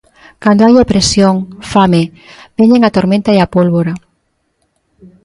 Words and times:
Cando 0.43 0.61
hai 0.65 0.75
opresión, 0.85 1.35
fame, 1.71 2.01
veñen 2.57 2.81
a 2.83 2.93
tormenta 2.97 3.29
e 3.35 3.39
a 3.41 3.51
pólvora. 3.55 3.93